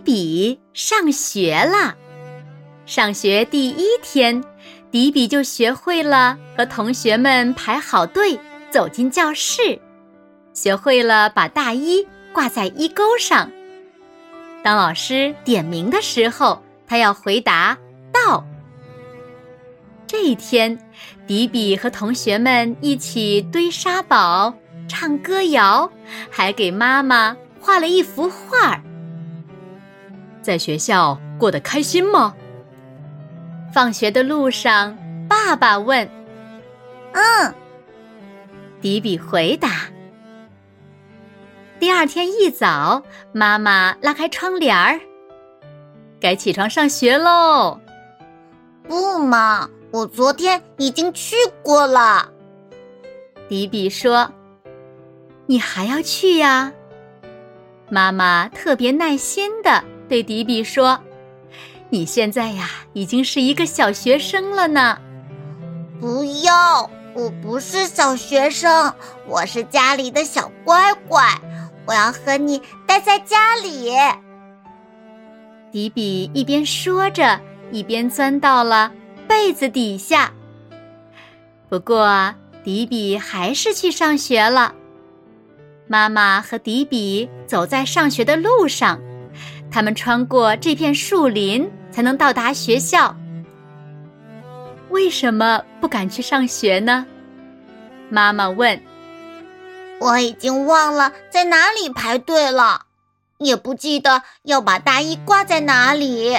[0.00, 1.94] 比上学了。
[2.86, 4.42] 上学第一天，
[4.90, 8.36] 迪比就学会了和同学们排好队
[8.70, 9.78] 走进教室，
[10.52, 13.48] 学会了把大衣挂在衣钩上。
[14.64, 17.78] 当老师点名的时候，他要回答
[18.12, 18.44] “到”。
[20.08, 20.76] 这一天，
[21.28, 24.52] 迪比和同学们一起堆沙堡、
[24.88, 25.88] 唱歌谣，
[26.28, 28.82] 还给妈妈画了一幅画儿。
[30.42, 32.34] 在学校过得开心吗？
[33.72, 34.96] 放学的路上，
[35.28, 36.08] 爸爸问
[37.12, 37.54] ：“嗯。”
[38.82, 39.68] 迪比回答。
[41.78, 43.02] 第二天一早，
[43.32, 44.98] 妈妈拉开窗帘儿
[46.20, 47.78] ：“该起床上学喽。
[48.88, 52.28] ”“不嘛，我昨天已经去过了。”
[53.48, 54.30] 迪比说。
[55.46, 56.72] “你还要去呀？”
[57.90, 59.84] 妈妈特别耐心的。
[60.10, 61.00] 对迪比说
[61.88, 64.98] ：“你现在呀，已经是一个小学生了呢。”
[66.00, 68.92] 不要，我不是小学生，
[69.28, 71.22] 我是家里的小乖乖，
[71.86, 73.92] 我要和你待在家里。
[75.70, 78.90] 迪比一边说着，一边钻到了
[79.28, 80.32] 被子底下。
[81.68, 84.74] 不过，迪比还是去上学了。
[85.86, 89.00] 妈妈和迪比走在上学的路上。
[89.70, 93.16] 他们穿过这片树林才能到达学校。
[94.88, 97.06] 为什么不敢去上学呢？
[98.08, 98.80] 妈妈问。
[100.00, 102.86] 我已经忘了在哪里排队了，
[103.38, 106.36] 也不记得要把大衣挂在哪里。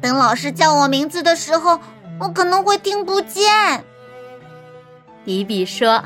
[0.00, 1.78] 等老师叫我名字的时候，
[2.18, 3.84] 我可能会听不见。
[5.24, 6.02] 迪比说：“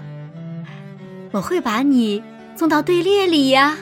[1.33, 2.23] 我会把你
[2.55, 3.77] 送到队列里呀。”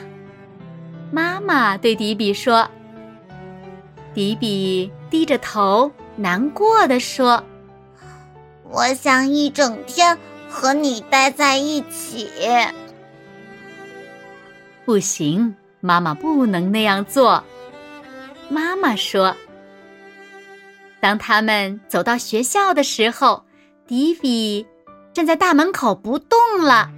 [1.11, 2.69] 妈妈对迪比说。
[4.17, 7.43] 迪比低着头，难过的说
[8.67, 10.17] ：“我想一整天
[10.49, 12.27] 和你待在一起。”
[14.85, 17.43] 不行，妈妈不能那样做。
[18.49, 19.35] 妈妈说
[20.99, 23.43] ：“当他们走到学校的时候，
[23.85, 24.65] 迪比
[25.13, 26.89] 站在大门口不动了。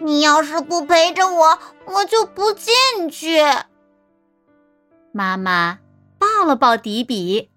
[0.00, 3.40] 你要是不陪着我，我就不进去。”
[5.12, 5.78] 妈妈
[6.18, 7.50] 抱了抱迪比，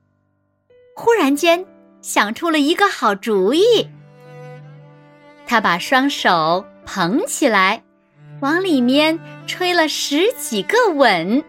[0.95, 1.65] 忽然间
[2.01, 3.89] 想出了一个好主意。
[5.47, 7.83] 他把双手捧起来，
[8.41, 9.17] 往里面
[9.47, 11.43] 吹了十几个吻，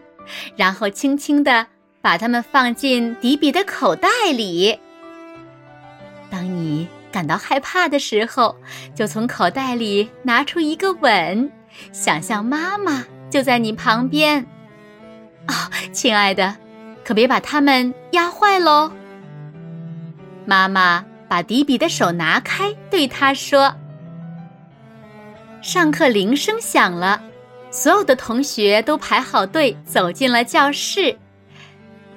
[0.55, 1.67] 然后轻轻地
[2.01, 4.79] 把它们放进迪比的口袋里。
[6.29, 8.55] 当你感到害怕的时候，
[8.95, 11.51] 就从口袋里拿出一个吻，
[11.91, 14.45] 想象妈妈就在你旁边。
[15.47, 15.53] 哦，
[15.97, 16.55] 亲爱的，
[17.03, 18.91] 可别把它们压坏喽。
[20.45, 23.73] 妈妈把迪比的手拿开，对他说
[25.59, 27.19] ：“上课铃声响了，
[27.71, 31.17] 所有的同学都排好队走进了教室。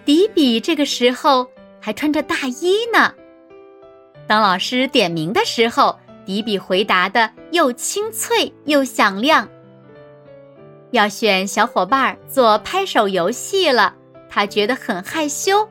[0.04, 1.48] 迪比这个时候
[1.80, 3.14] 还穿着大衣呢。
[4.26, 9.48] 当老师点名的时候，迪比回答的又清脆又响亮。”
[10.92, 13.94] 要选小伙伴做拍手游戏了，
[14.28, 15.68] 他觉得很害羞。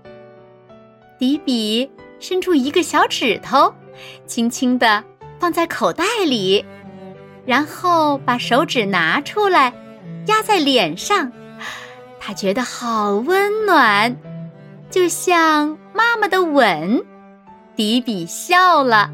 [1.17, 3.73] 迪比伸出一个小指头，
[4.25, 5.03] 轻轻地
[5.39, 6.65] 放在口袋里，
[7.45, 9.73] 然后把手指拿出来，
[10.27, 11.31] 压在脸上。
[12.19, 14.15] 他觉得好温暖，
[14.89, 17.03] 就像妈妈的吻。
[17.75, 19.09] 迪比笑了：“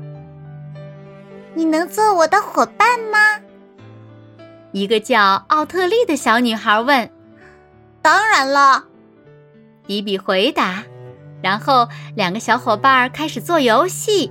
[1.53, 3.39] 你能做我的伙伴吗？”
[4.75, 7.09] 一个叫奥特利的小女孩问
[8.03, 8.83] ：“当然了。”
[9.87, 10.83] 迪比回答。
[11.41, 14.29] 然后两个小伙伴开始做游戏。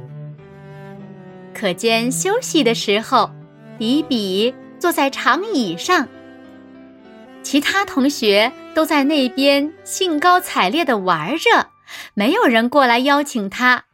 [1.54, 3.30] 课间休息的时候，
[3.78, 6.06] 迪比坐在长椅上，
[7.42, 11.68] 其他同学都在那边兴高采烈的玩着，
[12.12, 13.84] 没有人过来邀请他。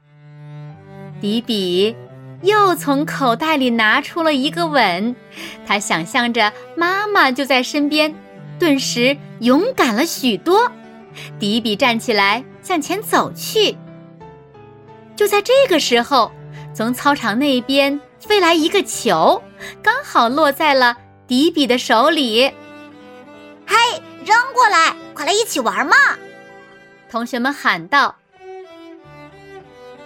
[1.21, 1.95] 迪比。
[2.43, 5.15] 又从口袋里拿出了一个吻，
[5.67, 8.15] 他想象着妈妈就在身边，
[8.59, 10.71] 顿时勇敢了许多。
[11.39, 13.77] 迪比站起来向前走去。
[15.17, 16.33] 就在这个时候，
[16.73, 19.43] 从操场那边飞来一个球，
[19.83, 20.97] 刚好落在了
[21.27, 22.51] 迪比的手里。
[23.67, 23.77] 嘿，
[24.25, 25.95] 扔过来，快来一起玩嘛！
[27.11, 28.17] 同学们喊道。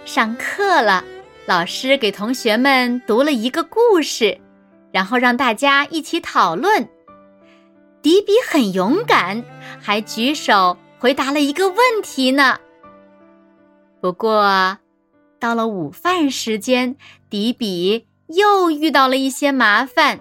[0.03, 1.03] 上课了，
[1.47, 4.35] 老师给同学们读了一个故事，
[4.91, 6.89] 然后让大家一起讨论。
[8.01, 9.43] 迪比很勇敢，
[9.79, 12.57] 还举手回答了一个问题呢。
[14.01, 14.79] 不过，
[15.39, 16.95] 到了午饭时间，
[17.29, 20.19] 迪比又遇到了一些麻烦。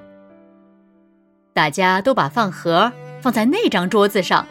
[1.55, 2.93] 大家都把饭盒
[3.23, 4.47] 放在那张桌子上，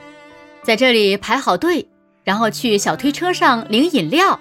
[0.64, 1.88] 在这里排好队，
[2.24, 4.40] 然后去小推车上领饮料。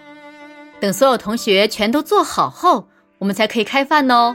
[0.82, 2.88] 等所有同学全都做好后，
[3.18, 4.34] 我们才可以开饭哦。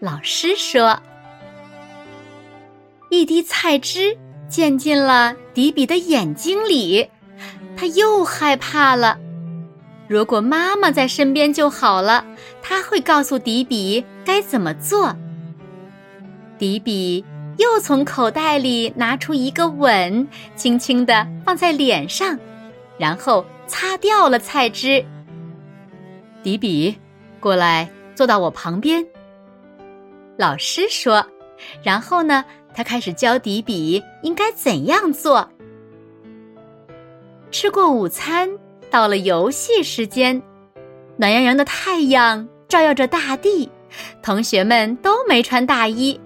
[0.00, 0.98] 老师说。
[3.10, 4.16] 一滴菜汁
[4.48, 7.06] 溅进了迪比的眼睛里，
[7.76, 9.18] 他又害怕了。
[10.08, 12.24] 如果妈妈在身边就好了，
[12.62, 15.14] 他会告诉迪比该怎么做。
[16.58, 17.22] 迪比
[17.58, 22.38] 又从口袋里拿出一个吻，轻轻的放在脸上，
[22.96, 25.04] 然后擦掉了菜汁。
[26.42, 26.96] 迪比，
[27.40, 29.04] 过来坐到我旁边。
[30.36, 31.24] 老师说，
[31.82, 32.44] 然后呢？
[32.76, 35.48] 他开始教迪比应该怎样做。
[37.52, 38.50] 吃过午餐，
[38.90, 40.42] 到了游戏时间，
[41.16, 43.70] 暖洋洋的太阳照耀着大地，
[44.24, 46.20] 同学们都没穿大衣，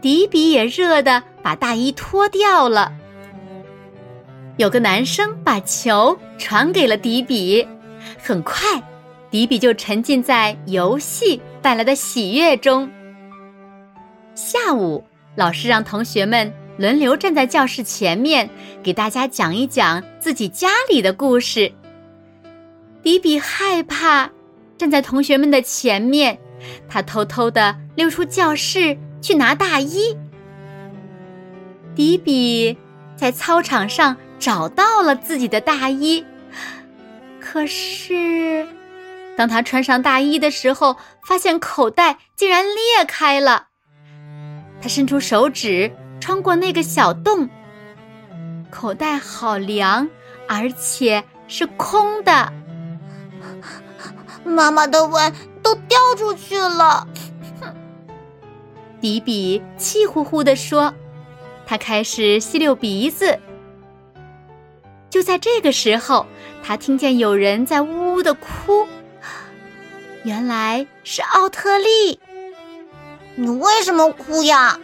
[0.00, 2.92] 迪比也热的把大衣脱掉了。
[4.56, 7.66] 有个男生把球传给了迪比，
[8.22, 8.60] 很快，
[9.30, 12.90] 迪比就沉浸在游戏带来的喜悦中。
[14.34, 15.04] 下午。
[15.36, 18.48] 老师让同学们轮流站在教室前面，
[18.84, 21.72] 给大家讲一讲自己家里的故事。
[23.02, 24.30] 迪比害怕
[24.78, 26.38] 站在同学们的前面，
[26.88, 30.16] 他偷偷的溜出教室去拿大衣。
[31.96, 32.78] 迪比
[33.16, 36.22] 在操场上找到了自己的大衣，
[37.40, 38.68] 可是
[39.38, 43.68] 当他穿上大衣的时候，发现口袋竟然裂开了。
[44.82, 47.48] 他伸出手指，穿过那个小洞，
[48.70, 50.06] 口袋好凉，
[50.46, 52.52] 而且是空的。
[54.44, 55.32] 妈妈的吻
[55.62, 57.08] 都掉出去了，
[59.00, 60.92] 迪比气呼呼地说。
[61.64, 63.40] 他开始吸溜鼻子。
[65.14, 66.26] 就在这个时候，
[66.60, 68.84] 他听见有人在呜呜的哭，
[70.24, 72.18] 原来是奥特利。
[73.36, 74.76] 你为什么哭呀？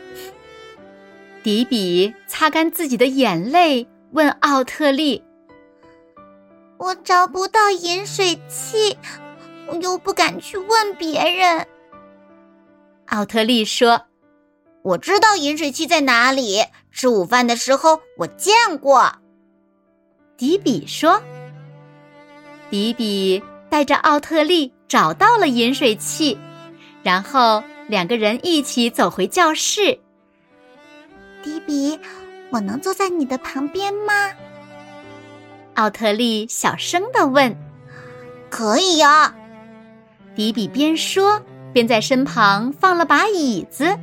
[1.43, 5.25] 迪比擦干自己的眼泪，问奥特利
[6.79, 8.97] ：“我找不到饮水器，
[9.67, 11.67] 我又不敢去问别人。”
[13.07, 14.03] 奥特利说
[14.83, 19.13] ：“我知道饮水器在哪里，吃午饭的时候我见过。”
[20.41, 21.21] 迪比说
[22.71, 26.39] ：“迪比带着奥特利找到了饮水器，
[27.03, 29.99] 然后。”两个人一起走回教室。
[31.43, 31.99] 迪比，
[32.49, 34.31] 我能坐在你的旁边吗？
[35.75, 37.55] 奥特利小声的问。
[38.49, 39.35] 可以呀。
[40.37, 41.43] 迪比边说
[41.73, 43.99] 边在身旁放了把椅子。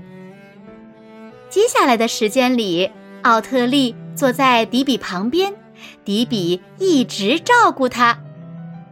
[1.50, 2.92] 接下来的时间里，
[3.22, 5.56] 奥特利坐在迪比旁边，
[6.06, 8.20] 迪比一直照顾他，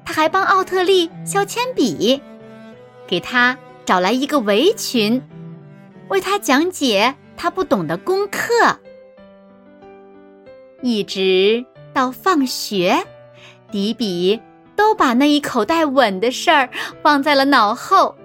[0.03, 2.21] 他还帮奥特利削铅笔，
[3.07, 3.57] 给他。
[3.85, 5.21] 找来一个围裙，
[6.07, 8.79] 为他讲解他不懂的功课，
[10.81, 11.63] 一直
[11.93, 13.05] 到放学，
[13.69, 14.41] 迪比
[14.75, 16.67] 都把那一口袋吻的事儿
[17.03, 18.15] 忘在了脑后。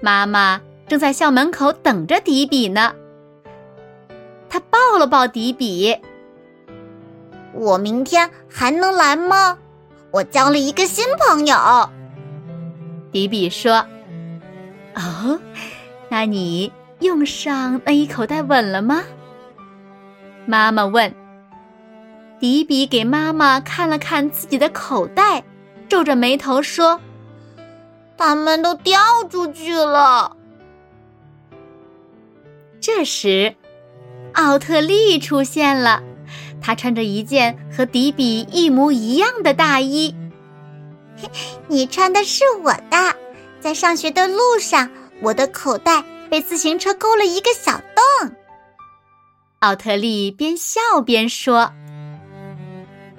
[0.00, 2.96] 妈妈正在校门口等着迪比呢，
[4.48, 5.96] 他抱了抱迪比。
[7.58, 9.58] 我明天还能来吗？
[10.10, 11.56] 我交了一个新朋友。
[13.12, 13.84] 迪比说。
[14.94, 15.38] 哦，
[16.08, 19.02] 那你用上那一口袋吻了吗？
[20.46, 21.14] 妈妈问。
[22.40, 25.42] 迪比给妈妈看了看自己的口袋，
[25.88, 27.00] 皱着眉头说
[28.16, 30.36] ：“他们都掉出去了。”
[32.80, 33.54] 这时，
[34.34, 36.00] 奥特利出现了，
[36.60, 40.14] 他穿着一件和迪比一模一样的大衣。
[41.68, 43.16] 你穿的是我的。
[43.60, 44.88] 在上学的路上，
[45.20, 48.30] 我的口袋被自行车勾了一个小洞。
[49.58, 51.72] 奥特利边笑边说。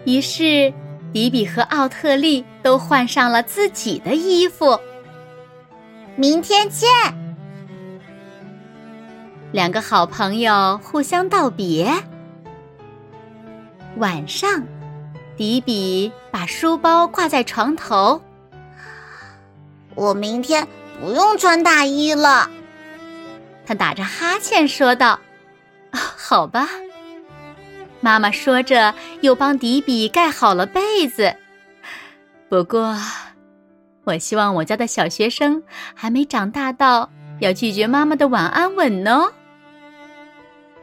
[0.06, 0.74] 于是，
[1.12, 4.80] 迪比和奥特利都换上了自己的衣服。
[6.16, 6.88] 明天见。
[9.52, 11.92] 两个好朋友互相道别。
[13.98, 14.64] 晚上，
[15.36, 18.22] 迪比把书包挂在床头。
[19.96, 20.68] 我明天
[21.02, 22.50] 不用穿大衣了，
[23.66, 25.20] 他打着哈欠说道
[25.92, 26.70] ：“好吧。”
[28.00, 31.36] 妈妈说着，又帮迪比盖好了被子。
[32.48, 32.96] 不过，
[34.06, 35.62] 我希望我家的小学生
[35.94, 39.34] 还没长大到要拒绝妈妈的晚安吻呢。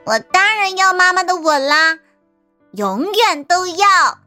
[0.05, 1.99] 我当然要妈妈的吻啦，
[2.77, 4.19] 永远都要。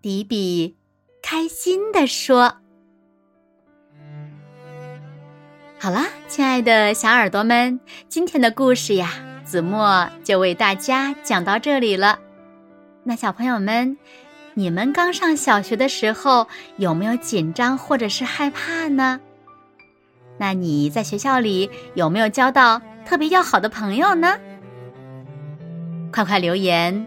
[0.00, 0.74] 迪比
[1.22, 2.56] 开心地说
[5.78, 7.78] ：“好啦，亲爱的小耳朵们，
[8.08, 9.12] 今天的故事呀。”
[9.44, 12.18] 子墨就为大家讲到这里了。
[13.02, 13.98] 那小朋友们，
[14.54, 19.20] 你们刚上小学的时候有没有紧张或者是害怕呢？
[20.38, 24.38] 那你在学校里有没有交到特别要好的朋友呢？
[26.10, 27.06] 快快留言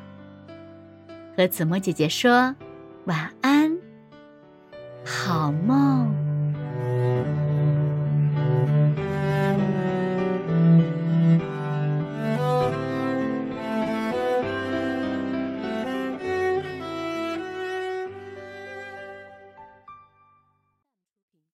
[1.41, 2.55] 和子墨姐姐说
[3.05, 3.75] 晚安。
[5.03, 5.80] 好梦。